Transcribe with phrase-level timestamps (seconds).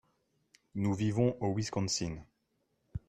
[0.73, 2.23] Nous vivont au Wisconsin.